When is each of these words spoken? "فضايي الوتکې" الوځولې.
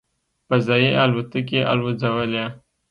"فضايي 0.49 0.89
الوتکې" 1.05 1.59
الوځولې. 1.71 2.45